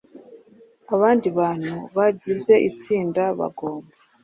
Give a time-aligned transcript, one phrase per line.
[0.95, 3.91] abandi bantu bagize itsinda bagomba